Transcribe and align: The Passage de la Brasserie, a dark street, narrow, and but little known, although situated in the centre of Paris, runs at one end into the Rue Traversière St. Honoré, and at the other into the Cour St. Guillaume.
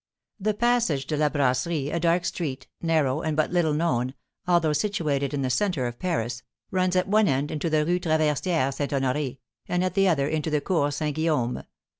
The 0.39 0.55
Passage 0.55 1.05
de 1.05 1.15
la 1.15 1.29
Brasserie, 1.29 1.91
a 1.91 1.99
dark 1.99 2.25
street, 2.25 2.65
narrow, 2.81 3.21
and 3.21 3.37
but 3.37 3.51
little 3.51 3.75
known, 3.75 4.15
although 4.47 4.73
situated 4.73 5.31
in 5.31 5.43
the 5.43 5.51
centre 5.51 5.85
of 5.85 5.99
Paris, 5.99 6.41
runs 6.71 6.95
at 6.95 7.07
one 7.07 7.27
end 7.27 7.51
into 7.51 7.69
the 7.69 7.85
Rue 7.85 7.99
Traversière 7.99 8.73
St. 8.73 8.89
Honoré, 8.89 9.37
and 9.67 9.83
at 9.83 9.93
the 9.93 10.07
other 10.07 10.27
into 10.27 10.49
the 10.49 10.59
Cour 10.59 10.89
St. 10.89 11.15
Guillaume. 11.15 11.61